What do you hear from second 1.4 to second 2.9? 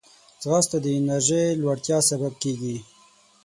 لوړتیا سبب کېږي